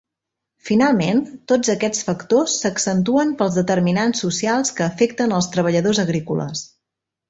[0.69, 1.21] Finalment,
[1.51, 6.71] tots aquests factors s'accentuen pels determinants socials que afecten els treballadors agrícoles.